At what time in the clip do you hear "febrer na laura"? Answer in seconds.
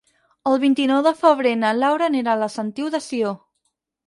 1.19-2.09